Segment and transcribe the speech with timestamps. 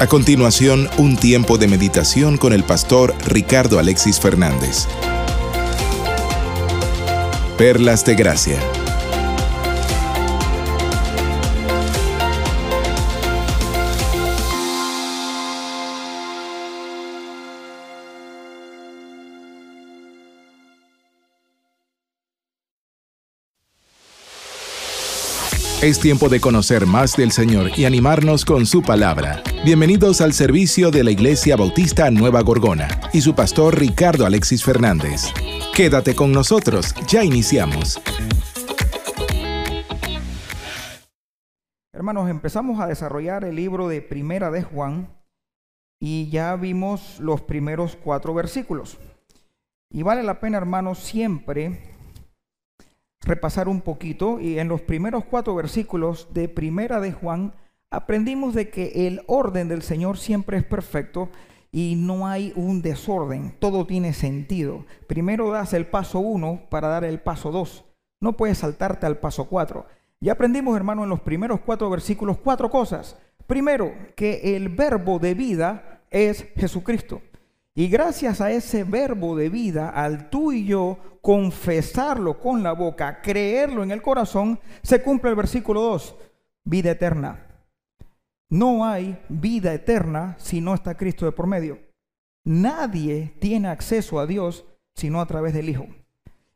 [0.00, 4.86] A continuación, un tiempo de meditación con el pastor Ricardo Alexis Fernández.
[7.58, 8.79] Perlas de Gracia.
[25.82, 29.42] Es tiempo de conocer más del Señor y animarnos con su palabra.
[29.64, 35.32] Bienvenidos al servicio de la Iglesia Bautista Nueva Gorgona y su pastor Ricardo Alexis Fernández.
[35.74, 37.98] Quédate con nosotros, ya iniciamos.
[41.94, 45.08] Hermanos, empezamos a desarrollar el libro de Primera de Juan
[45.98, 48.98] y ya vimos los primeros cuatro versículos.
[49.88, 51.89] Y vale la pena, hermanos, siempre
[53.30, 57.54] repasar un poquito y en los primeros cuatro versículos de Primera de Juan
[57.88, 61.28] aprendimos de que el orden del Señor siempre es perfecto
[61.70, 64.84] y no hay un desorden, todo tiene sentido.
[65.06, 67.84] Primero das el paso uno para dar el paso dos,
[68.20, 69.86] no puedes saltarte al paso cuatro.
[70.20, 73.16] Ya aprendimos, hermano, en los primeros cuatro versículos cuatro cosas.
[73.46, 77.22] Primero, que el verbo de vida es Jesucristo.
[77.74, 83.20] Y gracias a ese verbo de vida, al tú y yo confesarlo con la boca,
[83.22, 86.16] creerlo en el corazón, se cumple el versículo 2,
[86.64, 87.46] vida eterna.
[88.48, 91.78] No hay vida eterna si no está Cristo de por medio.
[92.44, 94.64] Nadie tiene acceso a Dios
[94.96, 95.86] sino a través del Hijo.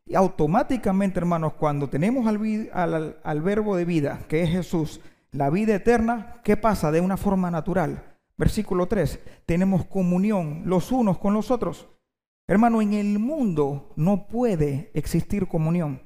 [0.05, 4.99] Y automáticamente, hermanos, cuando tenemos al, al, al verbo de vida, que es Jesús,
[5.31, 6.91] la vida eterna, ¿qué pasa?
[6.91, 11.87] De una forma natural Versículo 3, tenemos comunión los unos con los otros.
[12.47, 16.01] Hermano, en el mundo no puede existir comunión.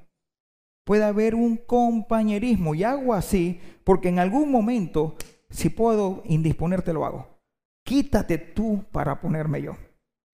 [0.85, 5.15] Puede haber un compañerismo y hago así porque en algún momento,
[5.49, 7.39] si puedo indisponerte, lo hago.
[7.83, 9.75] Quítate tú para ponerme yo.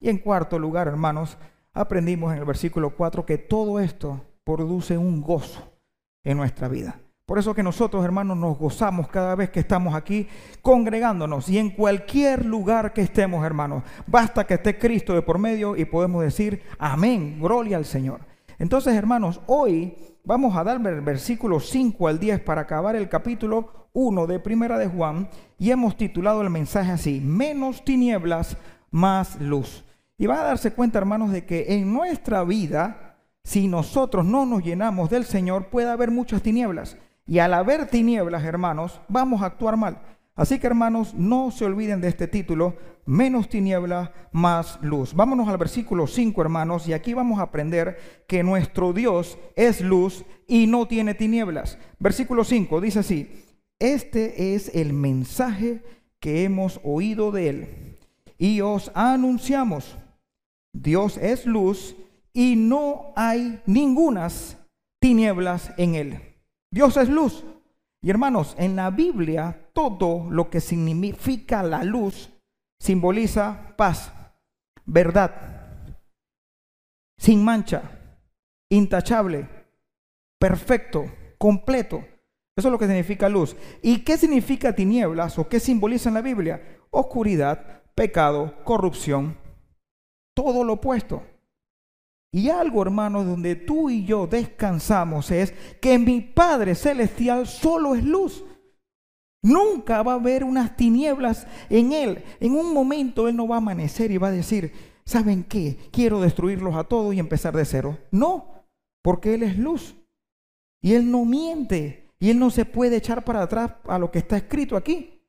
[0.02, 1.38] Y en cuarto lugar, hermanos,
[1.74, 5.74] aprendimos en el versículo 4 que todo esto produce un gozo
[6.24, 7.02] en nuestra vida.
[7.26, 10.28] Por eso que nosotros, hermanos, nos gozamos cada vez que estamos aquí
[10.62, 13.82] congregándonos y en cualquier lugar que estemos, hermanos.
[14.06, 18.20] Basta que esté Cristo de por medio y podemos decir, amén, gloria al Señor.
[18.60, 23.90] Entonces, hermanos, hoy vamos a dar el versículo 5 al 10 para acabar el capítulo
[23.94, 28.56] 1 de Primera de Juan y hemos titulado el mensaje así, menos tinieblas,
[28.92, 29.84] más luz.
[30.20, 34.64] Y va a darse cuenta, hermanos, de que en nuestra vida, si nosotros no nos
[34.64, 36.98] llenamos del Señor, puede haber muchas tinieblas.
[37.26, 40.02] Y al haber tinieblas, hermanos, vamos a actuar mal.
[40.36, 42.76] Así que, hermanos, no se olviden de este título,
[43.06, 45.14] menos tiniebla, más luz.
[45.14, 50.26] Vámonos al versículo 5, hermanos, y aquí vamos a aprender que nuestro Dios es luz
[50.48, 51.78] y no tiene tinieblas.
[52.00, 53.46] Versículo 5 dice así,
[53.80, 55.84] este es el mensaje
[56.20, 57.98] que hemos oído de él
[58.38, 59.98] y os anunciamos,
[60.74, 61.96] Dios es luz
[62.34, 64.58] y no hay ningunas
[65.00, 66.35] tinieblas en él.
[66.76, 67.46] Dios es luz.
[68.02, 72.34] Y hermanos, en la Biblia todo lo que significa la luz
[72.78, 74.12] simboliza paz,
[74.84, 75.32] verdad,
[77.18, 77.82] sin mancha,
[78.70, 79.48] intachable,
[80.38, 81.06] perfecto,
[81.38, 82.04] completo.
[82.58, 83.56] Eso es lo que significa luz.
[83.82, 86.62] ¿Y qué significa tinieblas o qué simboliza en la Biblia?
[86.90, 89.38] Oscuridad, pecado, corrupción,
[90.36, 91.24] todo lo opuesto.
[92.36, 98.04] Y algo, hermanos, donde tú y yo descansamos es que mi Padre Celestial solo es
[98.04, 98.44] luz.
[99.42, 102.26] Nunca va a haber unas tinieblas en Él.
[102.42, 104.74] En un momento Él no va a amanecer y va a decir,
[105.06, 105.78] ¿saben qué?
[105.94, 107.98] Quiero destruirlos a todos y empezar de cero.
[108.12, 108.66] No,
[109.02, 109.96] porque Él es luz.
[110.82, 112.12] Y Él no miente.
[112.20, 115.22] Y Él no se puede echar para atrás a lo que está escrito aquí.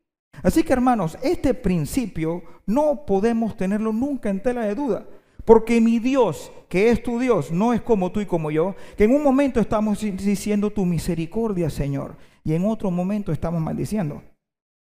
[0.43, 5.07] Así que hermanos, este principio no podemos tenerlo nunca en tela de duda.
[5.47, 9.05] Porque mi Dios, que es tu Dios, no es como tú y como yo, que
[9.05, 14.23] en un momento estamos diciendo tu misericordia, Señor, y en otro momento estamos maldiciendo.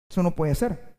[0.09, 0.95] Eso no puede ser.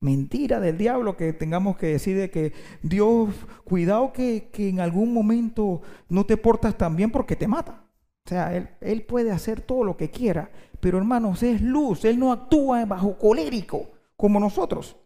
[0.00, 2.52] Mentira del diablo que tengamos que decir que
[2.82, 3.34] Dios,
[3.64, 7.84] cuidado que, que, en algún momento no te portas tan bien porque te mata.
[8.26, 12.18] O sea, él, él puede hacer todo lo que quiera, pero hermanos, es luz, Él
[12.18, 14.96] no actúa bajo colérico como nosotros.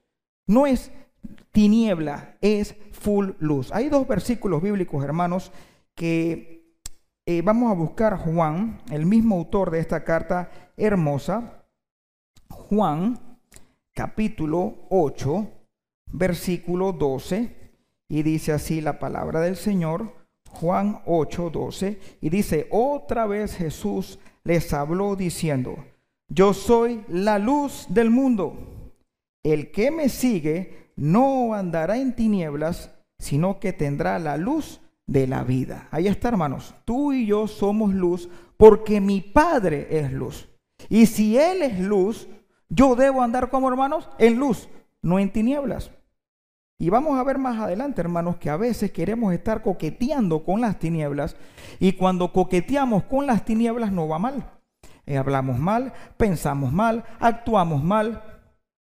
[0.47, 0.91] No es
[1.53, 3.73] tiniebla, es full luz.
[3.73, 5.53] Hay dos versículos bíblicos, hermanos,
[5.95, 6.75] que
[7.27, 11.65] eh, vamos a buscar Juan, el mismo autor de esta carta hermosa.
[12.49, 13.39] Juan,
[13.95, 15.49] capítulo 8,
[16.13, 17.73] versículo 12,
[18.09, 20.21] y dice así la palabra del Señor.
[20.49, 25.77] Juan 8, 12, y dice, otra vez Jesús les habló diciendo,
[26.29, 28.67] yo soy la luz del mundo.
[29.43, 35.45] el que me sigue no andará en tinieblas, sino que tendrá la luz de la
[35.45, 35.89] vida.
[35.91, 36.75] Ahí está, hermanos.
[36.85, 40.51] Tú y yo somos luz porque mi Padre es luz.
[40.91, 42.29] Y si Él es luz,
[42.69, 44.69] yo debo andar como hermanos en luz,
[45.01, 45.91] no en tinieblas.
[46.79, 50.79] Y vamos a ver más adelante, hermanos, que a veces queremos estar coqueteando con las
[50.79, 51.35] tinieblas
[51.79, 54.51] y cuando coqueteamos con las tinieblas no va mal.
[55.07, 58.30] Eh, hablamos mal, pensamos mal, actuamos mal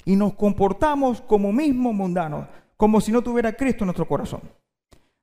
[0.04, 2.46] y nos comportamos como mismos mundanos,
[2.76, 4.42] como si no tuviera Cristo en nuestro corazón.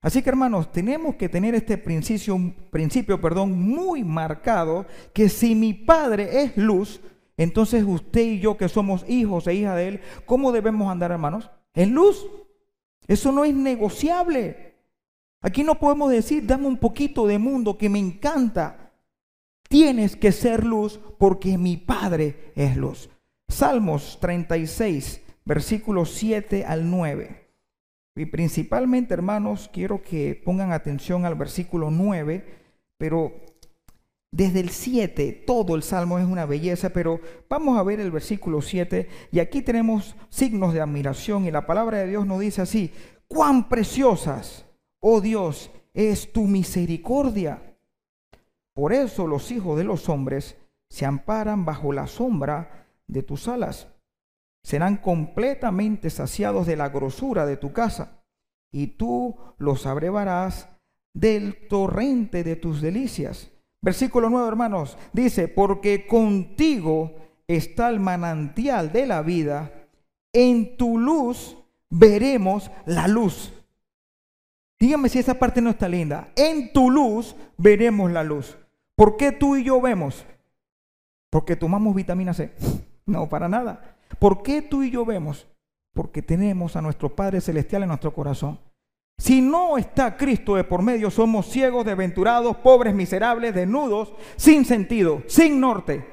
[0.02, 5.74] Así que hermanos, tenemos que tener este principio, principio perdón, muy marcado, que si mi
[5.74, 7.02] Padre es luz,
[7.36, 11.50] entonces usted y yo que somos hijos e hijas de Él, ¿cómo debemos andar hermanos?
[11.74, 12.26] En luz.
[13.08, 14.76] Eso no es negociable.
[15.42, 18.92] Aquí no podemos decir, dame un poquito de mundo que me encanta.
[19.68, 23.10] Tienes que ser luz porque mi Padre es luz.
[23.50, 27.50] Salmos 36, versículos 7 al 9.
[28.16, 32.46] Y principalmente, hermanos, quiero que pongan atención al versículo 9,
[32.98, 33.34] pero
[34.31, 37.19] desde el 7, todo el salmo es una belleza, pero
[37.50, 41.98] vamos a ver el versículo 7 y aquí tenemos signos de admiración y la palabra
[41.98, 42.94] de Dios nos dice así,
[43.28, 44.66] cuán preciosas,
[45.00, 47.75] oh Dios, es tu misericordia.
[48.74, 50.56] Por eso los hijos de los hombres
[50.90, 53.88] se amparan bajo la sombra de tus alas
[54.64, 58.24] serán completamente saciados de la grosura de tu casa,
[58.72, 60.70] y tú los abrevarás
[61.14, 63.52] del torrente de tus delicias.
[63.82, 67.16] Versículo 9, hermanos, dice, porque contigo
[67.48, 69.88] está el manantial de la vida,
[70.34, 71.58] en tu luz
[71.90, 73.52] veremos la luz.
[74.80, 76.32] Dígame si esa parte no está linda.
[76.36, 78.58] En tu luz veremos la luz.
[78.96, 80.26] ¿Por qué tú y yo vemos?
[81.30, 82.54] Porque tomamos vitamina C.
[83.10, 83.96] No, para nada.
[84.20, 85.48] ¿Por qué tú y yo vemos?
[85.94, 88.60] Porque tenemos a nuestro Padre Celestial en nuestro corazón.
[89.18, 95.24] Si no está Cristo de por medio, somos ciegos, desventurados, pobres, miserables, desnudos, sin sentido,
[95.28, 96.06] sin norte.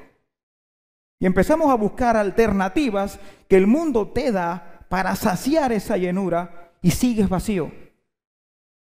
[1.19, 6.91] Y empezamos a buscar alternativas que el mundo te da para saciar esa llenura y
[6.91, 7.71] sigues vacío.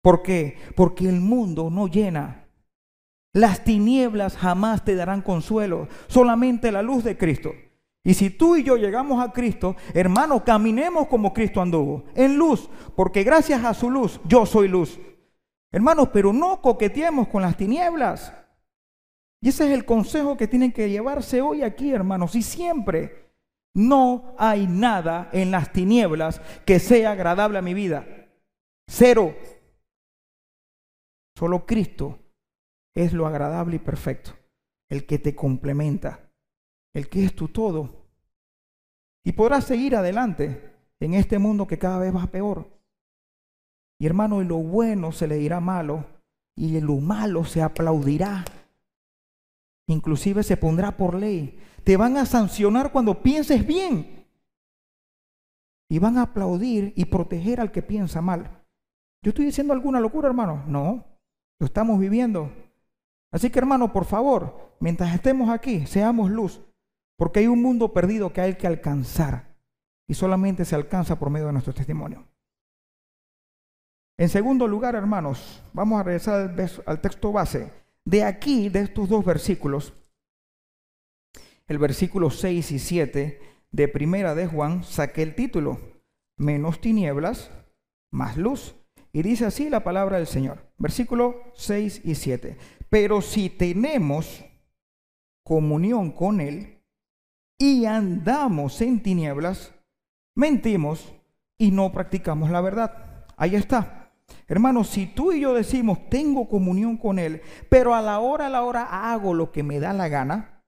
[0.02, 0.57] ¿Por qué?
[0.75, 2.46] Porque el mundo no llena.
[3.34, 7.54] Las tinieblas jamás te darán consuelo, solamente la luz de Cristo.
[8.03, 12.69] Y si tú y yo llegamos a Cristo, hermano, caminemos como Cristo anduvo, en luz,
[12.95, 15.00] porque gracias a su luz yo soy luz.
[15.71, 18.33] Hermanos, pero no coqueteemos con las tinieblas.
[19.42, 23.21] Y ese es el consejo que tienen que llevarse hoy aquí, hermanos, y siempre.
[23.74, 28.06] No hay nada en las tinieblas que sea agradable a mi vida.
[28.89, 29.33] Cero.
[31.38, 32.19] Solo Cristo
[32.94, 34.31] es lo agradable y perfecto,
[34.89, 36.31] el que te complementa
[36.94, 38.06] el que es tu todo.
[39.24, 42.70] Y podrás seguir adelante en este mundo que cada vez va peor.
[44.00, 46.06] Y hermano, y lo bueno se le dirá malo
[46.56, 48.44] y lo malo se aplaudirá.
[49.88, 51.60] Inclusive se pondrá por ley.
[51.84, 54.26] Te van a sancionar cuando pienses bien.
[55.90, 58.64] Y van a aplaudir y proteger al que piensa mal.
[59.24, 60.64] ¿Yo estoy diciendo alguna locura, hermano?
[60.66, 61.06] No,
[61.60, 62.52] lo estamos viviendo.
[63.31, 66.62] Así que, hermano, por favor, mientras estemos aquí, seamos luz.
[67.21, 69.56] Porque hay un mundo perdido que hay que alcanzar
[70.07, 72.28] y solamente se alcanza por medio de nuestro testimonio.
[74.18, 77.71] En segundo lugar, hermanos, vamos a regresar al texto base.
[78.04, 79.94] De aquí, de estos dos versículos,
[81.68, 85.80] el versículo 6 y 7 de Primera de Juan, saqué el título,
[86.37, 87.51] menos tinieblas,
[88.09, 88.75] más luz.
[89.13, 92.57] Y dice así la palabra del Señor, versículo 6 y 7.
[92.90, 94.44] Pero si tenemos
[95.44, 96.81] comunión con Él,
[97.61, 99.71] y andamos en tinieblas,
[100.35, 101.13] mentimos
[101.59, 103.25] y no practicamos la verdad.
[103.37, 104.11] Ahí está.
[104.47, 108.49] Hermanos, si tú y yo decimos, tengo comunión con Él, pero a la hora, a
[108.49, 110.63] la hora hago lo que me da la gana,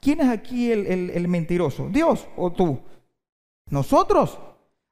[0.00, 1.88] ¿quién es aquí el, el mentiroso?
[1.88, 2.82] ¿Dios o tú?
[3.70, 4.38] Nosotros.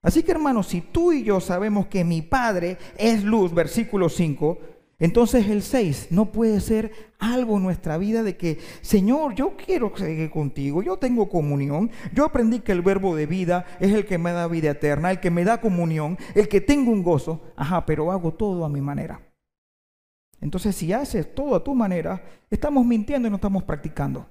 [0.02, 4.58] Así que hermanos, si tú y yo sabemos que mi Padre es luz, versículo 5,
[4.98, 9.94] entonces el 6 no puede ser algo en nuestra vida de que, Señor, yo quiero
[9.94, 14.16] seguir contigo, yo tengo comunión, yo aprendí que el verbo de vida es el que
[14.16, 17.84] me da vida eterna, el que me da comunión, el que tengo un gozo, ajá,
[17.84, 19.20] pero hago todo a mi manera.
[20.40, 24.26] Entonces si haces todo a tu manera, estamos mintiendo y no estamos practicando.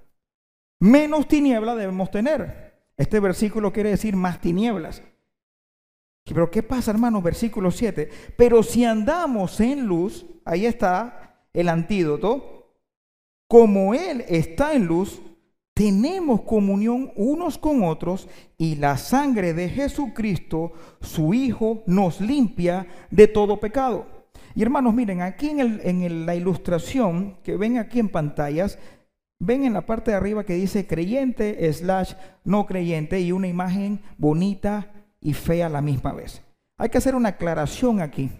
[0.79, 2.73] Menos tiniebla debemos tener.
[2.97, 5.03] Este versículo quiere decir más tinieblas.
[6.23, 7.21] Pero ¿qué pasa, hermanos?
[7.21, 8.09] Versículo 7.
[8.35, 12.73] Pero si andamos en luz, ahí está el antídoto.
[13.47, 15.21] Como Él está en luz,
[15.75, 20.71] tenemos comunión unos con otros y la sangre de Jesucristo,
[21.01, 24.07] su Hijo, nos limpia de todo pecado.
[24.55, 28.79] Y hermanos, miren, aquí en, la ilustración que ven aquí en pantallas,
[29.37, 32.13] ven en la parte de arriba que dice creyente slash
[32.45, 36.41] no creyente y una imagen bonita y fea a la misma vez.
[36.77, 38.31] Hay que hacer una aclaración aquí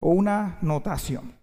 [0.00, 1.41] o una notación.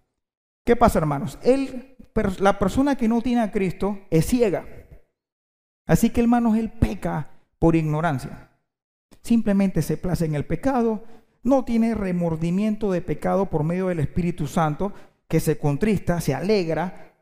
[0.64, 1.38] ¿Qué pasa, hermanos?
[1.42, 1.96] Él,
[2.38, 4.66] la persona que no tiene a Cristo es ciega.
[5.86, 8.50] Así que, hermanos, él peca por ignorancia.
[9.22, 11.04] Simplemente se place en el pecado,
[11.42, 14.92] no tiene remordimiento de pecado por medio del Espíritu Santo,
[15.28, 17.14] que se contrista, se alegra,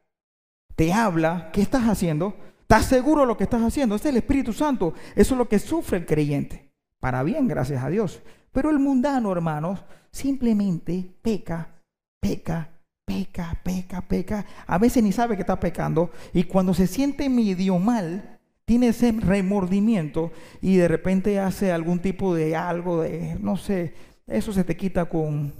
[0.76, 2.36] te habla, ¿qué estás haciendo?
[2.62, 3.94] ¿Estás seguro de lo que estás haciendo?
[3.94, 6.70] Es el Espíritu Santo, eso es lo que sufre el creyente.
[7.00, 8.22] Para bien, gracias a Dios.
[8.52, 11.82] Pero el mundano, hermanos, simplemente peca,
[12.20, 12.70] peca,
[13.08, 14.44] peca, peca, peca.
[14.66, 19.12] A veces ni sabe que está pecando y cuando se siente medio mal, tiene ese
[19.12, 23.94] remordimiento y de repente hace algún tipo de algo de, no sé,
[24.26, 25.54] eso se te quita con,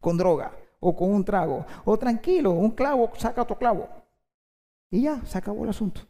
[0.00, 1.64] con droga o con un trago.
[1.84, 3.88] O tranquilo, un clavo, saca otro clavo.
[4.90, 6.00] Y ya, se acabó el asunto.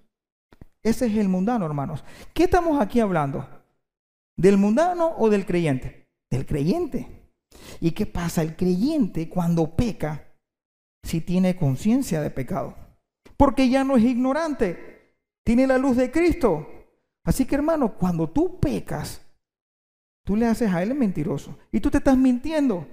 [0.83, 2.03] Ese es el mundano, hermanos.
[2.33, 3.47] ¿Qué estamos aquí hablando?
[4.37, 6.09] ¿Del mundano o del creyente?
[6.31, 7.23] Del creyente.
[7.81, 8.41] ¿Y qué pasa?
[8.43, 10.25] El creyente cuando peca,
[11.05, 12.75] si tiene conciencia de pecado.
[13.37, 15.15] Porque ya no es ignorante.
[15.45, 16.67] Tiene la luz de Cristo.
[17.23, 19.25] Así que hermano, cuando tú pecas,
[20.25, 21.57] Tú le haces a él mentiroso.
[21.71, 22.87] Y tú te estás mintiendo.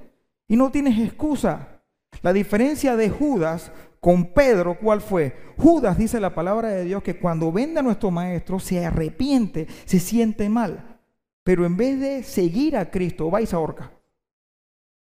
[0.48, 1.82] Y no tienes excusa.
[2.22, 5.36] La diferencia de Judas con Pedro, ¿cuál fue?
[5.58, 10.00] Judas dice la palabra de Dios que cuando vende a nuestro maestro se arrepiente, se
[10.00, 11.00] siente mal.
[11.44, 13.92] Pero en vez de seguir a Cristo, vais a horca.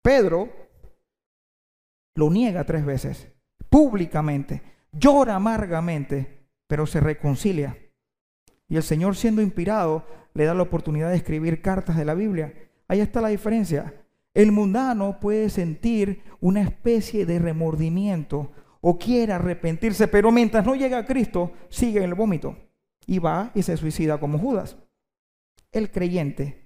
[0.02, 0.48] Pedro
[2.14, 3.28] lo niega tres veces,
[3.68, 7.76] públicamente, llora amargamente, pero se reconcilia.
[8.68, 12.54] Y el Señor siendo inspirado le da la oportunidad de escribir cartas de la Biblia.
[12.88, 13.94] Ahí está la diferencia.
[14.32, 20.98] El mundano puede sentir una especie de remordimiento o quiere arrepentirse, pero mientras no llega
[20.98, 22.56] a Cristo, sigue en el vómito
[23.06, 24.76] y va y se suicida como Judas.
[25.72, 26.63] El creyente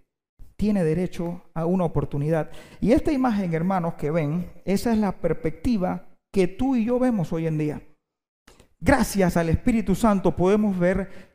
[0.58, 2.50] tiene derecho a una oportunidad.
[2.80, 7.32] Y esta imagen, hermanos, que ven, esa es la perspectiva que tú y yo vemos
[7.32, 7.80] hoy en día.
[8.80, 11.28] Gracias al Espíritu Santo podemos ver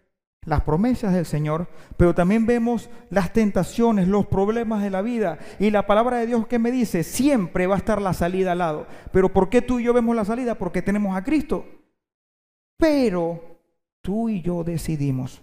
[0.46, 5.40] las promesas del Señor, pero también vemos las tentaciones, los problemas de la vida.
[5.58, 8.58] Y la palabra de Dios que me dice, siempre va a estar la salida al
[8.58, 8.88] lado.
[9.14, 10.56] Pero ¿por qué tú y yo vemos la salida?
[10.56, 11.66] Porque tenemos a Cristo.
[12.78, 13.62] Pero
[14.02, 15.42] tú y yo decidimos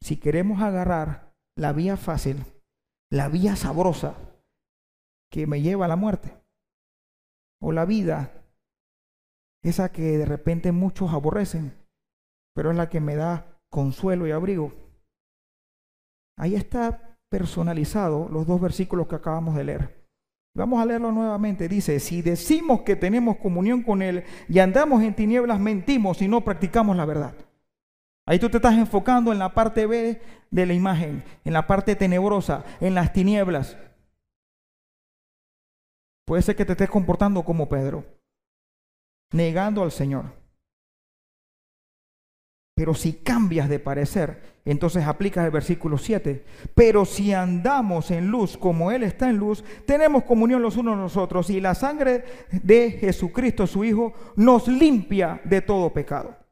[0.00, 1.27] si queremos agarrar
[1.58, 2.44] la vía fácil,
[3.10, 4.16] la vía sabrosa
[5.30, 6.32] que me lleva a la muerte,
[7.60, 8.44] o la vida,
[9.64, 11.76] esa que de repente muchos aborrecen,
[12.54, 14.72] pero es la que me da consuelo y abrigo.
[16.38, 20.08] Ahí está personalizado los dos versículos que acabamos de leer.
[20.56, 21.68] Vamos a leerlo nuevamente.
[21.68, 26.42] Dice, si decimos que tenemos comunión con Él y andamos en tinieblas, mentimos y no
[26.42, 27.47] practicamos la verdad.
[28.28, 30.20] Ahí tú te estás enfocando en la parte B
[30.50, 33.78] de la imagen, en la parte tenebrosa, en las tinieblas.
[36.26, 38.04] Puede ser que te estés comportando como Pedro,
[39.32, 40.26] negando al Señor.
[42.76, 46.44] Pero si cambias de parecer, entonces aplicas el versículo 7.
[46.74, 51.16] Pero si andamos en luz como Él está en luz, tenemos comunión los unos los
[51.16, 56.47] otros y la sangre de Jesucristo, su Hijo, nos limpia de todo pecado.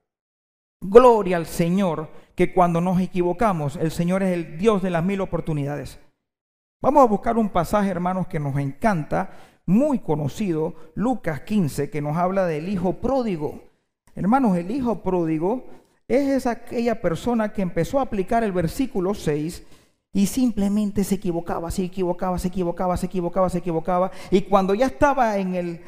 [0.81, 5.21] Gloria al Señor, que cuando nos equivocamos, el Señor es el Dios de las mil
[5.21, 5.99] oportunidades.
[6.83, 9.31] Vamos a buscar un pasaje, hermanos, que nos encanta,
[9.65, 13.63] muy conocido, Lucas 15, que nos habla del Hijo pródigo.
[14.15, 15.65] Hermanos, el Hijo pródigo
[16.07, 19.65] es aquella persona que empezó a aplicar el versículo 6
[20.13, 24.11] y simplemente se equivocaba, se equivocaba, se equivocaba, se equivocaba, se equivocaba.
[24.31, 25.81] Y cuando ya estaba en el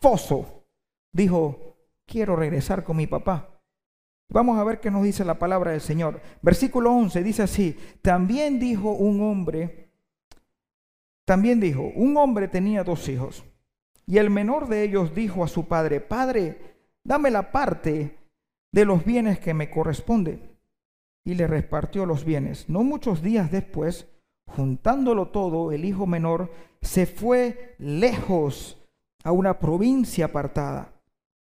[0.00, 0.64] foso,
[1.12, 3.57] dijo, quiero regresar con mi papá.
[4.30, 6.20] Vamos a ver qué nos dice la palabra del Señor.
[6.42, 9.90] Versículo 11 dice así, también dijo un hombre,
[11.24, 13.44] también dijo, un hombre tenía dos hijos.
[14.06, 18.18] Y el menor de ellos dijo a su padre, Padre, dame la parte
[18.72, 20.40] de los bienes que me corresponde.
[21.24, 22.68] Y le repartió los bienes.
[22.68, 24.08] No muchos días después,
[24.46, 28.78] juntándolo todo, el hijo menor se fue lejos
[29.24, 30.97] a una provincia apartada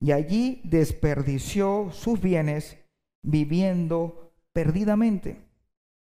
[0.03, 2.77] y allí desperdició sus bienes
[3.25, 5.41] viviendo perdidamente.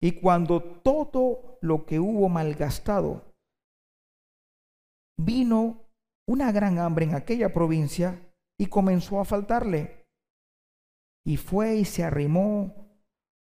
[0.03, 3.33] Y cuando todo lo que hubo malgastado,
[5.17, 5.87] vino
[6.27, 8.21] una gran hambre en aquella provincia
[8.59, 10.05] y comenzó a faltarle
[11.25, 12.75] y fue y se arrimó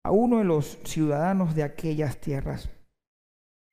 [0.06, 2.70] a uno de los ciudadanos de aquellas tierras,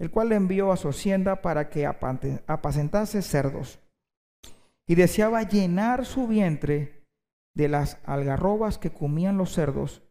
[0.00, 3.78] el cual le envió a su hacienda para que apacentase cerdos,
[4.86, 7.04] y deseaba llenar su vientre
[7.54, 10.02] de las algarrobas que comían los cerdos,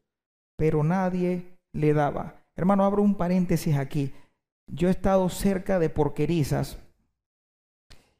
[0.57, 2.41] pero nadie le daba.
[2.55, 4.13] Hermano, abro un paréntesis aquí.
[4.67, 6.79] Yo he estado cerca de porquerizas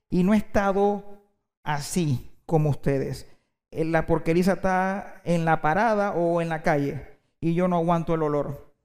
[0.10, 1.24] y no he estado
[1.64, 3.28] así como ustedes.
[3.72, 8.24] La porqueriza está en la parada o en la calle y yo no aguanto el
[8.24, 8.76] olor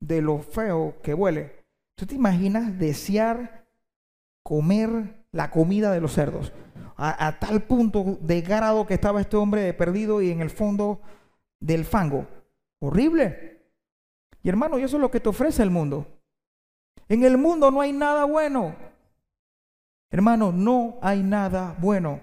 [0.00, 1.64] de lo feo que huele.
[1.96, 3.66] ¿Tú te imaginas desear
[4.44, 6.52] comer la comida de los cerdos?
[6.96, 11.00] A, tal punto de grado que estaba este hombre perdido y en el fondo
[11.60, 12.26] del fango.
[12.80, 13.62] Horrible.
[14.42, 16.06] Y hermano, y eso es lo que te ofrece el mundo.
[17.08, 18.76] En el mundo no hay nada bueno.
[20.10, 22.20] Hermano, no hay nada bueno.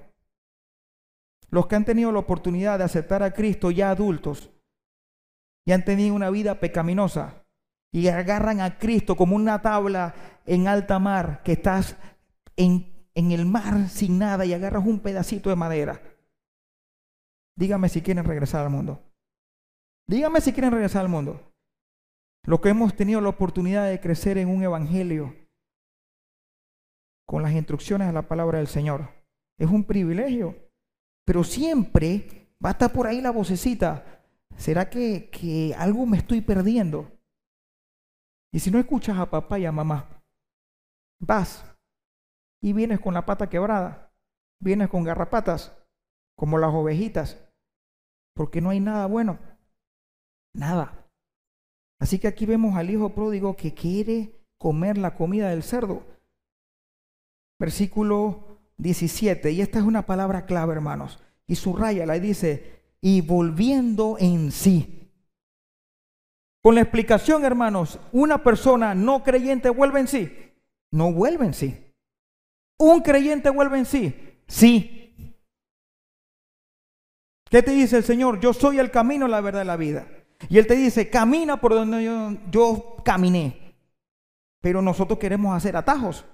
[1.49, 4.49] Los que han tenido la oportunidad de aceptar a Cristo ya adultos
[5.65, 7.43] y han tenido una vida pecaminosa
[7.91, 10.15] y agarran a Cristo como una tabla
[10.45, 11.97] en alta mar que estás
[12.55, 16.01] en, en el mar sin nada y agarras un pedacito de madera.
[17.55, 19.01] Dígame si quieren regresar al mundo.
[20.07, 21.53] Dígame si quieren regresar al mundo.
[22.43, 25.35] Los que hemos tenido la oportunidad de crecer en un evangelio
[27.25, 29.09] con las instrucciones de la palabra del Señor.
[29.57, 30.55] Es un privilegio.
[31.25, 34.25] Pero siempre va a estar por ahí la vocecita.
[34.57, 37.11] ¿Será que, que algo me estoy perdiendo?
[38.51, 40.21] Y si no escuchas a papá y a mamá,
[41.19, 41.63] vas
[42.61, 44.13] y vienes con la pata quebrada,
[44.59, 45.75] vienes con garrapatas,
[46.35, 47.43] como las ovejitas,
[48.35, 49.39] porque no hay nada bueno.
[50.53, 51.07] Nada.
[51.99, 56.03] Así que aquí vemos al hijo pródigo que quiere comer la comida del cerdo.
[57.59, 64.17] Versículo 17, y esta es una palabra clave, hermanos, y subraya, y dice, y volviendo
[64.19, 65.11] en sí.
[66.63, 70.53] Con la explicación, hermanos, una persona no creyente vuelve en sí.
[70.91, 71.90] No vuelve en sí.
[72.81, 74.41] Un creyente vuelve en sí.
[74.47, 75.37] Sí.
[77.47, 78.39] ¿Qué te dice el Señor?
[78.39, 80.07] Yo soy el camino, la verdad y la vida.
[80.49, 82.03] Y Él te dice, camina por donde
[82.49, 83.75] yo, caminé.
[84.61, 86.25] Pero nosotros queremos hacer atajos.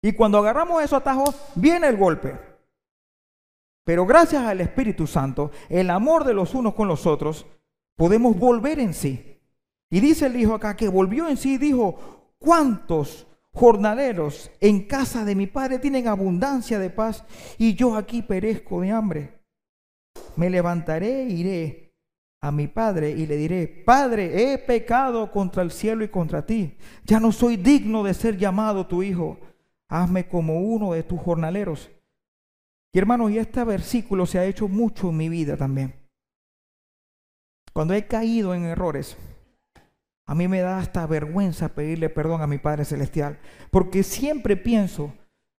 [0.00, 2.38] Y cuando agarramos esos atajos, viene el golpe.
[3.82, 7.46] Pero gracias al Espíritu Santo, el amor de los unos con los otros,
[7.96, 9.40] podemos volver en sí.
[9.90, 15.24] Y dice el hijo acá que volvió en sí y dijo, ¿cuántos jornaleros en casa
[15.24, 17.24] de mi padre tienen abundancia de paz
[17.58, 19.42] y yo aquí perezco de hambre?
[20.36, 21.82] Me levantaré e iré
[22.42, 26.76] a mi padre y le diré, Padre, he pecado contra el cielo y contra ti.
[27.04, 29.38] Ya no soy digno de ser llamado tu hijo.
[29.88, 31.88] Hazme como uno de tus jornaleros.
[32.92, 35.94] Y hermanos, y este versículo se ha hecho mucho en mi vida también.
[37.72, 39.16] Cuando he caído en errores,
[40.32, 43.38] a mí me da hasta vergüenza pedirle perdón a mi Padre Celestial,
[43.70, 45.12] porque siempre pienso,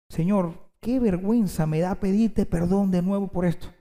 [0.10, 3.72] Señor, qué vergüenza me da pedirte perdón de nuevo por esto.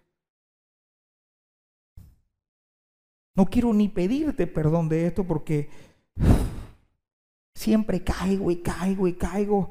[3.35, 5.71] No quiero ni pedirte perdón de esto porque
[7.57, 9.71] siempre caigo y caigo y caigo.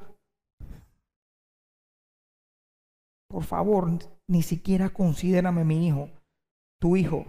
[3.28, 3.92] Por favor,
[4.28, 6.10] ni siquiera considérame mi hijo,
[6.80, 7.28] tu hijo,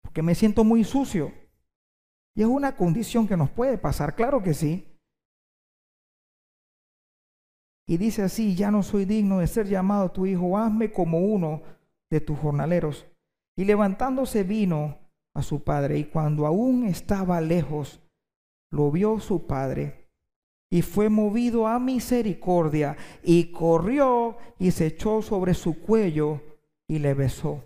[0.00, 1.44] porque me siento muy sucio.
[2.36, 4.86] Y es una condición que nos puede pasar, claro que sí.
[7.88, 11.62] Y dice así, ya no soy digno de ser llamado tu hijo, hazme como uno
[12.10, 13.06] de tus jornaleros.
[13.56, 14.98] Y levantándose vino
[15.32, 18.02] a su padre, y cuando aún estaba lejos,
[18.70, 20.10] lo vio su padre,
[20.70, 26.42] y fue movido a misericordia, y corrió y se echó sobre su cuello
[26.86, 27.64] y le besó.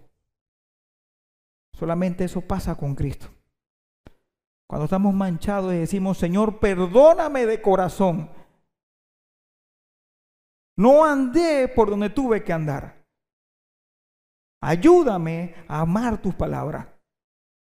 [1.72, 3.39] Solamente eso pasa con Cristo.
[4.70, 8.30] Cuando estamos manchados y decimos, Señor, perdóname de corazón.
[10.78, 13.04] No andé por donde tuve que andar.
[14.62, 16.86] Ayúdame a amar tus palabras.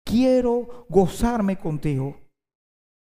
[0.06, 2.20] Quiero gozarme contigo.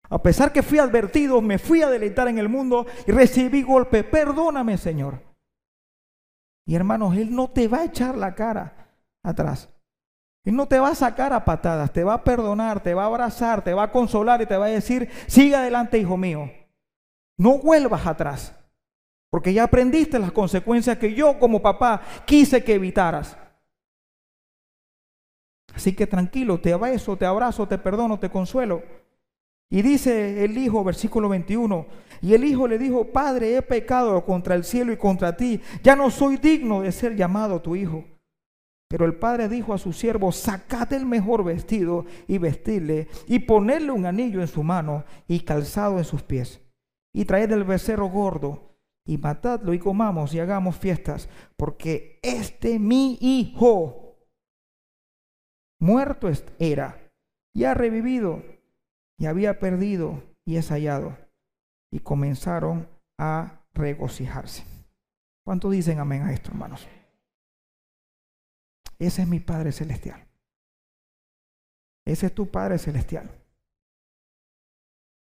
[0.10, 4.04] A pesar que fui advertido, me fui a deleitar en el mundo y recibí golpe.
[4.04, 5.22] Perdóname, Señor.
[6.66, 9.70] Y hermanos, Él no te va a echar la cara atrás.
[10.44, 13.08] Él no te va a sacar a patadas, te va a perdonar, te va a
[13.08, 16.52] abrazar, te va a consolar y te va a decir, sigue adelante, hijo mío.
[17.38, 18.56] No vuelvas atrás,
[19.30, 23.38] porque ya aprendiste las consecuencias que yo como papá quise que evitaras.
[25.74, 28.84] Así que tranquilo, te beso, te abrazo, te perdono, te consuelo.
[29.70, 31.86] Y dice el hijo, versículo 21,
[32.22, 35.96] y el hijo le dijo, Padre, he pecado contra el cielo y contra ti, ya
[35.96, 38.04] no soy digno de ser llamado tu hijo.
[38.92, 43.92] Pero el padre dijo a su siervo, sacad el mejor vestido y vestirle, y ponedle
[43.92, 46.60] un anillo en su mano y calzado en sus pies.
[47.14, 48.76] Y traed el becerro gordo,
[49.08, 54.18] y matadlo y comamos y hagamos fiestas, porque este mi hijo
[55.80, 57.00] muerto era,
[57.56, 58.44] y ha revivido,
[59.18, 61.18] y había perdido, y es hallado.
[61.94, 64.66] Y comenzaron a regocijarse.
[65.46, 66.86] ¿Cuánto dicen amén a esto, hermanos?
[69.02, 70.28] Ese es mi Padre Celestial.
[72.06, 73.32] Ese es tu Padre Celestial.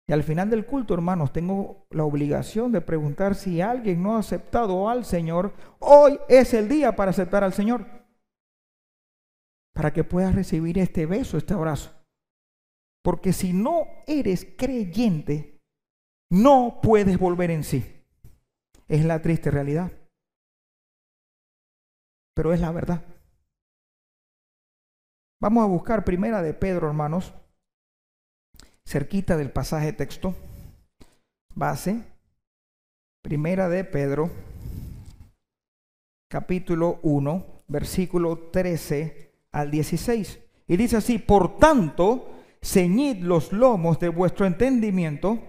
[0.07, 4.19] Y al final del culto, hermanos, tengo la obligación de preguntar si alguien no ha
[4.21, 5.53] aceptado al Señor.
[5.77, 7.85] Hoy es el día para aceptar al Señor.
[9.75, 11.91] Para que puedas recibir este beso, este abrazo.
[13.03, 15.61] Porque si no eres creyente,
[16.31, 18.03] no puedes volver en sí.
[18.87, 19.91] Es la triste realidad.
[22.33, 23.18] Pero es la verdad.
[25.41, 27.33] Vamos a buscar primera de Pedro, hermanos,
[28.85, 30.35] cerquita del pasaje texto,
[31.55, 32.03] base,
[33.21, 34.29] primera de Pedro,
[36.29, 40.39] capítulo 1, versículo 13 al 16.
[40.67, 42.29] Y dice así, por tanto,
[42.61, 45.39] ceñid los lomos de vuestro entendimiento,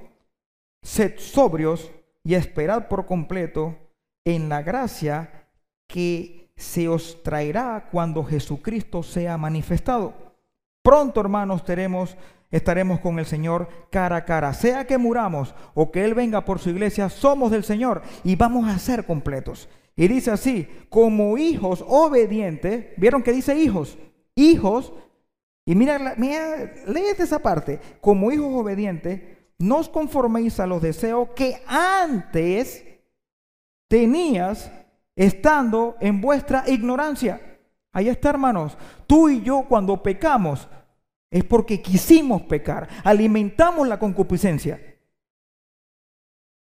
[0.83, 1.91] sed sobrios
[2.23, 3.77] y esperad por completo
[4.25, 5.49] en la gracia
[5.89, 10.13] que se os traerá cuando Jesucristo sea manifestado.
[10.83, 11.63] Pronto, hermanos,
[12.51, 14.53] estaremos con el Señor cara a cara.
[14.53, 18.69] Sea que muramos o que Él venga por su iglesia, somos del Señor y vamos
[18.69, 19.69] a ser completos.
[19.97, 23.99] Y dice así, como hijos obedientes, ¿vieron que dice hijos?
[24.35, 24.93] Hijos,
[25.65, 29.21] y mira, mira léete esa parte, como hijos obedientes,
[29.59, 32.85] no os conforméis a los deseos que antes
[33.89, 34.71] tenías
[35.21, 37.59] estando en vuestra ignorancia.
[37.93, 38.79] Ahí está, hermanos.
[39.07, 40.67] Tú y yo cuando pecamos
[41.31, 44.81] es porque quisimos pecar, alimentamos la concupiscencia.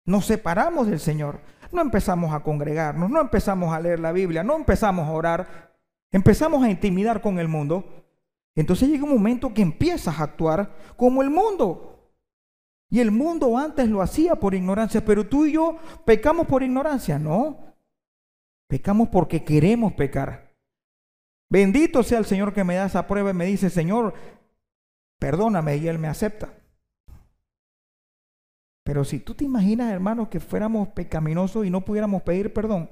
[0.06, 1.40] Nos separamos del Señor.
[1.72, 5.76] No empezamos a congregarnos, no empezamos a leer la Biblia, no empezamos a orar,
[6.12, 8.06] empezamos a intimidar con el mundo.
[8.56, 12.12] Entonces llega un momento que empiezas a actuar como el mundo.
[12.90, 17.20] Y el mundo antes lo hacía por ignorancia, pero tú y yo pecamos por ignorancia,
[17.20, 17.67] no.
[18.68, 20.54] Pecamos porque queremos pecar.
[21.50, 24.14] Bendito sea el Señor que me da esa prueba y me dice, Señor,
[25.20, 26.54] perdóname y Él me acepta.
[28.84, 32.90] Pero si tú te imaginas, hermanos, que fuéramos pecaminosos y no pudiéramos pedir perdón,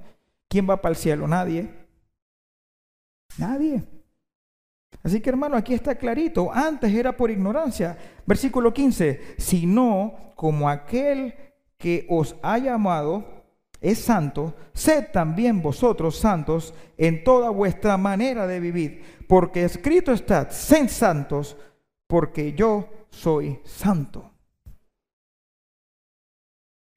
[0.49, 1.27] ¿quién va para el cielo?
[1.27, 1.69] Nadie.
[3.37, 3.83] Nadie.
[5.03, 6.51] Así que hermano, aquí está clarito.
[6.53, 7.97] Antes era por ignorancia.
[8.25, 9.35] Versículo 15.
[9.37, 11.33] Sino como aquel
[11.77, 13.44] que os ha llamado
[13.81, 20.49] es santo, sed también vosotros santos en toda vuestra manera de vivir, porque escrito está,
[20.49, 21.57] sed santos,
[22.07, 24.31] porque yo soy santo.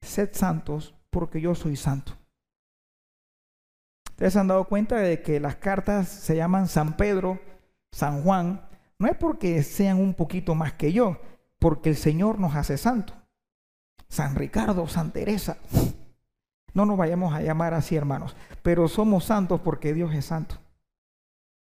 [0.01, 2.13] Sed santos, porque yo soy santo.
[4.11, 7.39] Ustedes han dado cuenta de que las cartas se llaman San Pedro,
[7.91, 11.21] San Juan, no es porque sean un poquito más que yo,
[11.57, 13.13] porque el Señor nos hace santo.
[14.09, 15.57] San Ricardo, San Teresa,
[16.73, 20.55] no nos vayamos a llamar así, hermanos, pero somos santos porque Dios es santo.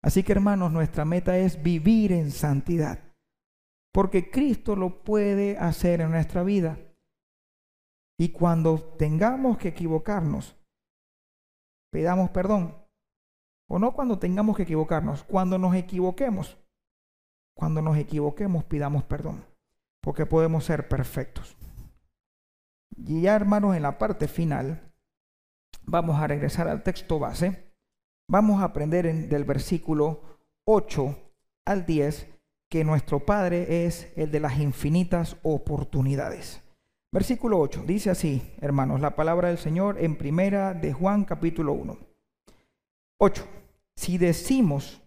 [0.03, 2.99] Así que, hermanos, nuestra meta es vivir en santidad,
[3.93, 6.79] porque Cristo lo puede hacer en nuestra vida.
[8.19, 10.57] Y cuando tengamos que equivocarnos,
[11.91, 12.77] pidamos perdón.
[13.69, 16.59] O no cuando tengamos que equivocarnos, cuando nos equivoquemos.
[17.57, 19.45] Cuando nos equivoquemos, pidamos perdón,
[20.03, 21.57] porque podemos ser perfectos.
[22.97, 24.84] Y ya hermanos, en la parte final,
[25.87, 27.73] vamos a regresar al texto base.
[28.29, 30.23] Vamos a aprender en, del versículo
[30.65, 31.17] 8
[31.67, 32.29] al 10
[32.69, 36.63] que nuestro Padre es el de las infinitas oportunidades.
[37.13, 41.97] Versículo 8 dice así, hermanos, la palabra del Señor en primera de Juan capítulo 1.
[43.19, 43.49] 8.
[43.95, 45.03] Si decimos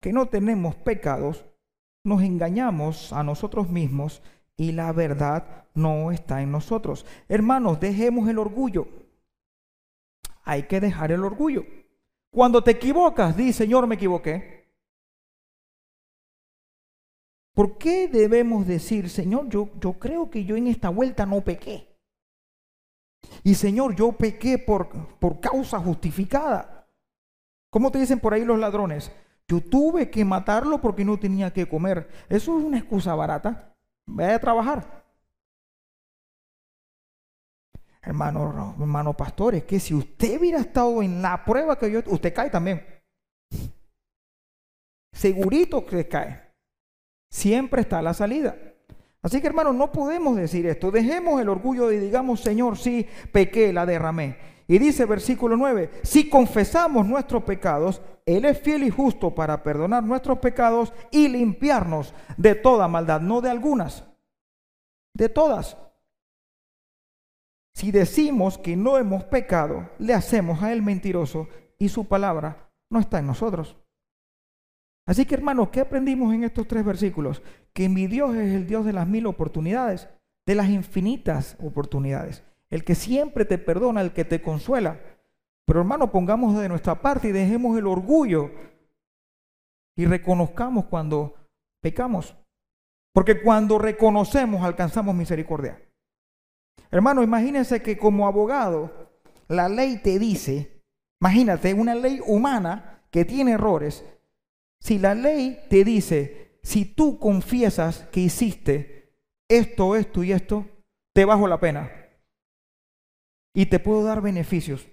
[0.00, 1.46] que no tenemos pecados,
[2.04, 4.22] nos engañamos a nosotros mismos
[4.56, 7.06] y la verdad no está en nosotros.
[7.28, 8.88] Hermanos, dejemos el orgullo.
[10.48, 11.66] Hay que dejar el orgullo.
[12.30, 14.72] Cuando te equivocas, di, Señor, me equivoqué.
[17.52, 21.94] ¿Por qué debemos decir, Señor, yo, yo creo que yo en esta vuelta no pequé?
[23.44, 26.88] Y Señor, yo pequé por, por causa justificada.
[27.68, 29.12] ¿Cómo te dicen por ahí los ladrones?
[29.48, 32.08] Yo tuve que matarlo porque no tenía que comer.
[32.30, 33.76] Eso es una excusa barata.
[34.06, 35.04] Vaya a trabajar.
[38.08, 42.32] Hermano, hermano pastor, es que si usted hubiera estado en la prueba que yo, usted
[42.32, 42.82] cae también.
[45.12, 46.40] segurito que cae.
[47.30, 48.56] Siempre está la salida.
[49.20, 50.90] Así que hermanos, no podemos decir esto.
[50.90, 54.38] Dejemos el orgullo y digamos, Señor, sí, pequé, la derramé.
[54.66, 60.02] Y dice versículo 9, si confesamos nuestros pecados, Él es fiel y justo para perdonar
[60.02, 64.02] nuestros pecados y limpiarnos de toda maldad, no de algunas,
[65.12, 65.76] de todas.
[67.78, 71.46] Si decimos que no hemos pecado, le hacemos a Él mentiroso
[71.78, 73.76] y su palabra no está en nosotros.
[75.06, 77.40] Así que hermanos, ¿qué aprendimos en estos tres versículos?
[77.72, 80.08] Que mi Dios es el Dios de las mil oportunidades,
[80.44, 84.98] de las infinitas oportunidades, el que siempre te perdona, el que te consuela.
[85.64, 88.50] Pero hermano, pongamos de nuestra parte y dejemos el orgullo
[89.94, 91.36] y reconozcamos cuando
[91.80, 92.34] pecamos.
[93.12, 95.80] Porque cuando reconocemos alcanzamos misericordia.
[96.90, 99.10] Hermano, imagínense que como abogado
[99.48, 100.82] la ley te dice,
[101.20, 104.04] imagínate una ley humana que tiene errores,
[104.80, 109.14] si la ley te dice, si tú confiesas que hiciste
[109.48, 110.66] esto, esto y esto,
[111.14, 111.90] te bajo la pena
[113.54, 114.86] y te puedo dar beneficios.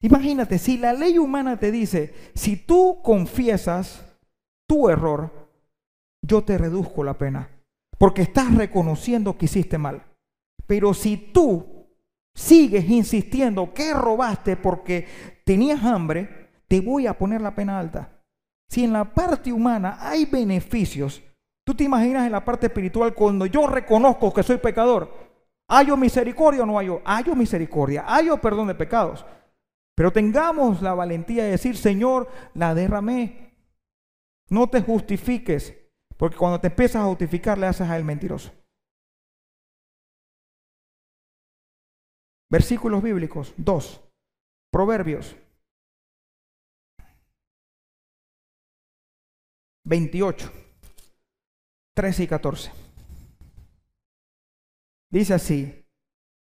[0.00, 4.04] Imagínate, si la ley humana te dice, si tú confiesas
[4.68, 5.50] tu error,
[6.22, 7.48] yo te reduzco la pena,
[7.96, 10.07] porque estás reconociendo que hiciste mal.
[10.68, 11.88] Pero si tú
[12.34, 15.08] sigues insistiendo que robaste porque
[15.44, 18.20] tenías hambre, te voy a poner la pena alta.
[18.68, 21.22] Si en la parte humana hay beneficios,
[21.64, 25.10] tú te imaginas en la parte espiritual cuando yo reconozco que soy pecador,
[25.68, 26.90] ¿hay misericordia o no hay?
[27.02, 29.24] Hay misericordia, hay perdón de pecados.
[29.96, 33.54] Pero tengamos la valentía de decir, Señor, la derramé.
[34.50, 35.74] No te justifiques,
[36.18, 38.52] porque cuando te empiezas a justificar le haces a él mentiroso.
[42.50, 44.00] Versículos bíblicos, dos.
[44.70, 45.34] Proverbios
[49.88, 50.52] 28,
[51.94, 52.72] 13 y 14.
[55.10, 55.86] Dice así,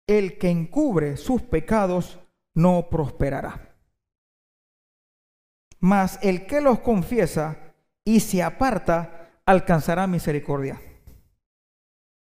[0.06, 2.20] el que encubre sus pecados
[2.54, 3.76] no prosperará.
[5.80, 10.80] Mas el que los confiesa y se aparta alcanzará misericordia.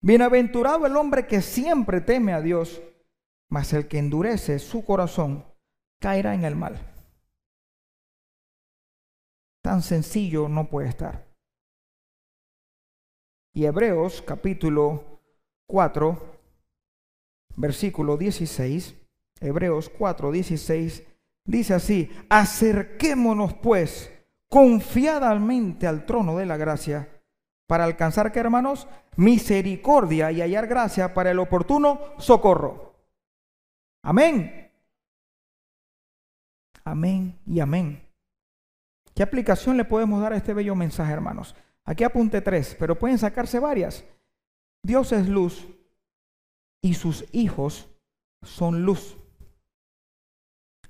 [0.01, 2.81] Bienaventurado el hombre que siempre teme a Dios,
[3.49, 5.45] mas el que endurece su corazón
[5.99, 6.89] caerá en el mal
[9.69, 11.27] tan sencillo no puede estar.
[13.53, 15.21] Y Hebreos capítulo
[15.67, 16.17] 4,
[17.55, 18.95] versículo 16,
[19.41, 21.03] Hebreos 4, 16,
[21.45, 24.11] dice así, acerquémonos pues
[24.47, 27.21] confiadamente al trono de la gracia
[27.67, 32.88] para alcanzar que hermanos, misericordia y hallar gracia para el oportuno socorro.
[34.01, 34.71] Amén.
[36.83, 38.07] Amén y amén.
[39.13, 41.55] ¿Qué aplicación le podemos dar a este bello mensaje, hermanos?
[41.83, 44.05] Aquí apunte tres, pero pueden sacarse varias.
[44.83, 45.67] Dios es luz
[46.81, 47.89] y sus hijos
[48.41, 49.17] son luz.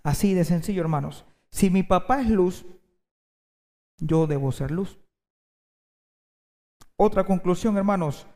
[0.04, 1.26] Así de sencillo, hermanos.
[1.50, 2.66] Si mi papá es luz,
[3.98, 5.00] yo debo ser luz.
[6.96, 8.28] Otra conclusión, hermanos,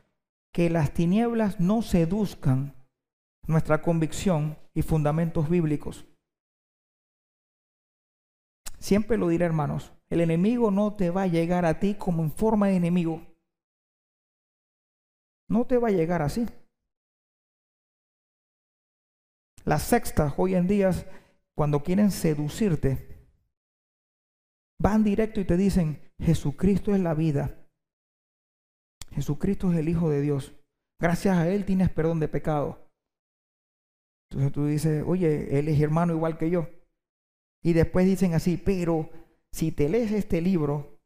[0.52, 2.74] que las tinieblas no seduzcan
[3.46, 6.04] nuestra convicción y fundamentos bíblicos.
[8.78, 12.30] Siempre lo diré, hermanos, el enemigo no te va a llegar a ti como en
[12.30, 13.22] forma de enemigo.
[15.48, 16.46] No te va a llegar así.
[19.64, 20.90] Las sextas hoy en día,
[21.56, 23.26] cuando quieren seducirte,
[24.78, 27.66] van directo y te dicen, Jesucristo es la vida.
[29.12, 30.54] Jesucristo es el Hijo de Dios.
[31.00, 32.83] Gracias a Él tienes perdón de pecado.
[34.34, 36.66] Entonces tú dices, oye, Él es hermano igual que yo.
[37.62, 39.08] Y después dicen así, pero
[39.52, 40.98] si te lees este libro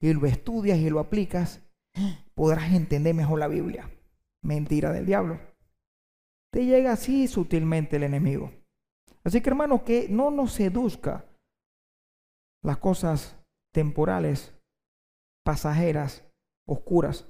[0.00, 1.62] y lo estudias y lo aplicas,
[2.34, 3.88] podrás entender mejor la Biblia.
[4.42, 5.38] Mentira del diablo.
[6.52, 8.52] Te llega así sutilmente el enemigo.
[9.22, 11.24] Así que hermanos, que no nos seduzca
[12.64, 13.38] las cosas
[13.72, 14.54] temporales,
[15.44, 16.24] pasajeras,
[16.66, 17.28] oscuras,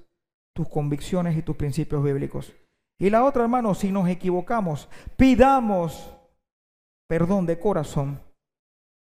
[0.54, 2.54] tus convicciones y tus principios bíblicos.
[2.98, 6.16] Y la otra, hermano, si nos equivocamos, pidamos
[7.08, 8.20] perdón de corazón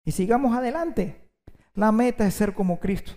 [0.05, 1.31] y sigamos adelante.
[1.75, 3.13] La meta es ser como Cristo.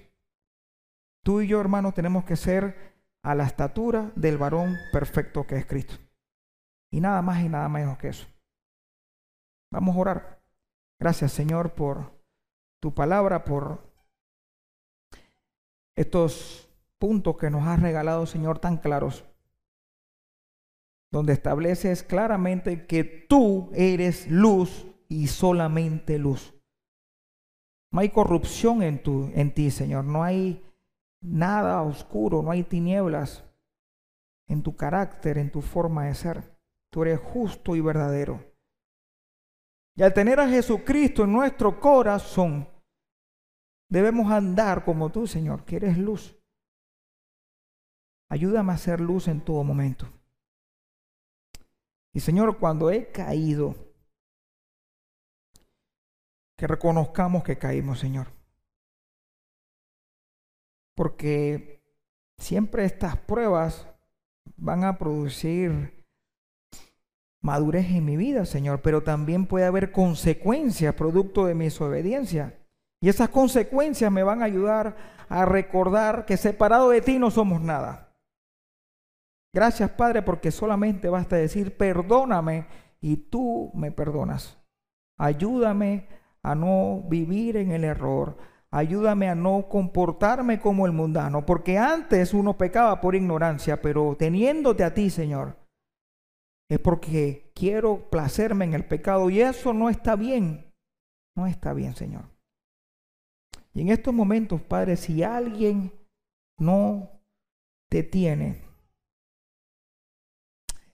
[1.24, 5.66] Tú y yo, hermanos, tenemos que ser a la estatura del varón perfecto que es
[5.66, 5.96] Cristo.
[6.92, 8.28] Y nada más y nada menos que eso.
[9.72, 10.42] Vamos a orar.
[11.00, 12.12] Gracias, Señor, por
[12.82, 13.92] tu palabra, por
[15.96, 19.26] estos puntos que nos has regalado, Señor, tan claros,
[21.12, 26.54] donde estableces claramente que tú eres luz y solamente luz
[27.92, 30.06] No hay corrupción en, tu, en ti, Señor.
[30.06, 30.66] No hay
[31.22, 33.44] nada oscuro, no hay tinieblas
[34.48, 36.58] en tu carácter, en tu forma de ser.
[36.90, 38.52] Tú eres justo y verdadero.
[39.96, 42.68] Y al tener a Jesucristo en nuestro corazón,
[43.90, 46.38] debemos andar como tú, Señor, que eres luz.
[48.30, 50.08] Ayúdame a ser luz en todo momento.
[52.14, 53.76] Y Señor, cuando he caído,
[56.58, 58.28] que reconozcamos que caímos, Señor.
[60.94, 61.82] Porque
[62.38, 63.88] siempre estas pruebas
[64.58, 66.06] van a producir
[67.42, 72.60] madurez en mi vida, Señor, pero también puede haber consecuencias producto de mi desobediencia.
[73.00, 74.96] Y esas consecuencias me van a ayudar
[75.30, 78.11] a recordar que separado de ti no somos nada.
[79.54, 82.68] Gracias, Padre, porque solamente basta decir, perdóname
[83.02, 84.58] y tú me perdonas.
[85.18, 86.08] Ayúdame
[86.42, 88.38] a no vivir en el error.
[88.72, 94.86] Ayúdame a no comportarme como el mundano, porque antes uno pecaba por ignorancia, pero teniéndote
[94.86, 95.58] a ti, Señor,
[96.70, 100.72] es porque quiero placerme en el pecado y eso no está bien.
[101.36, 102.30] No está bien, Señor.
[103.74, 105.92] Y en estos momentos, Padre, si alguien
[106.58, 107.10] no
[107.90, 108.71] te tiene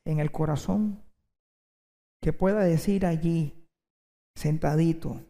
[0.08, 1.04] en el corazón,
[2.24, 3.67] que pueda decir allí,
[4.38, 5.22] sentadito,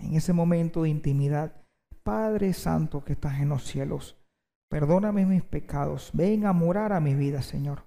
[0.00, 1.62] en ese momento de intimidad,
[2.02, 4.16] Padre Santo que estás en los cielos,
[4.70, 7.84] perdóname mis pecados, ven a morar a mi vida, Señor.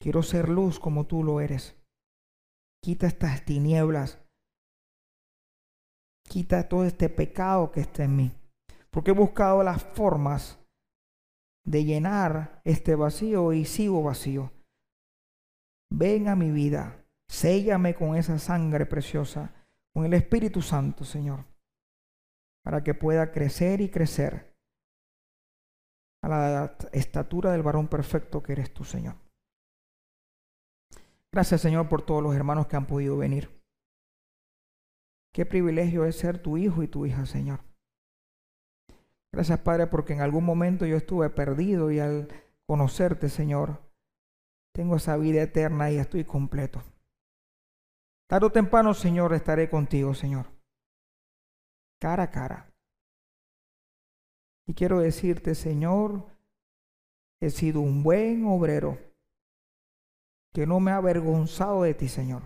[0.00, 1.76] Quiero ser luz como tú lo eres.
[2.82, 4.18] Quita estas tinieblas.
[6.28, 8.32] Quita todo este pecado que está en mí.
[8.90, 10.58] Porque he buscado las formas
[11.64, 14.50] de llenar este vacío y sigo vacío.
[15.94, 19.52] Ven a mi vida, séllame con esa sangre preciosa
[19.92, 21.44] con el Espíritu Santo, Señor,
[22.64, 24.56] para que pueda crecer y crecer
[26.22, 29.16] a la estatura del varón perfecto que eres tú, Señor.
[31.30, 33.50] Gracias, Señor, por todos los hermanos que han podido venir.
[35.34, 37.60] Qué privilegio es ser tu hijo y tu hija, Señor.
[39.30, 42.28] Gracias, Padre, porque en algún momento yo estuve perdido y al
[42.66, 43.91] conocerte, Señor,
[44.72, 46.82] tengo esa vida eterna y estoy completo.
[48.26, 50.46] Tarde o temprano, Señor, estaré contigo, Señor.
[52.00, 52.72] Cara a cara.
[54.66, 56.24] Y quiero decirte, Señor,
[57.40, 58.98] he sido un buen obrero
[60.52, 62.42] que no me ha avergonzado de ti, Señor.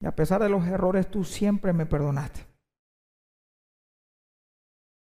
[0.00, 2.46] Y a pesar de los errores, tú siempre me perdonaste.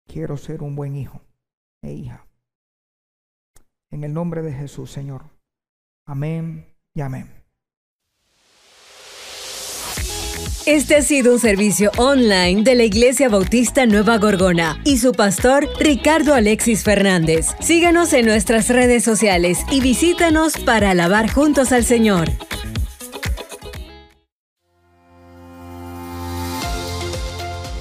[0.07, 1.21] Quiero ser un buen hijo
[1.83, 2.27] e hija.
[3.91, 5.34] En el nombre de Jesús, Señor.
[6.07, 7.31] Amén y amén.
[10.67, 15.69] Este ha sido un servicio online de la Iglesia Bautista Nueva Gorgona y su pastor
[15.79, 17.49] Ricardo Alexis Fernández.
[17.61, 22.31] Síganos en nuestras redes sociales y visítanos para alabar juntos al Señor.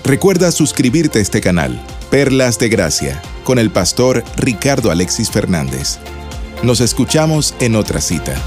[0.03, 1.81] Recuerda suscribirte a este canal,
[2.11, 5.99] Perlas de Gracia, con el pastor Ricardo Alexis Fernández.
[6.63, 8.41] Nos escuchamos en otra cita.